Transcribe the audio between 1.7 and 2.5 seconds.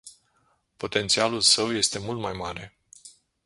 este mult mai